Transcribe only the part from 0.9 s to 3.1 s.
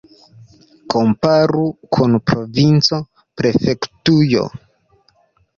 Komparu kun provinco,